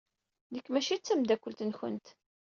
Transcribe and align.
Nekk 0.53 0.67
maci 0.71 0.95
d 0.97 1.01
tameddakelt-nwent. 1.03 2.07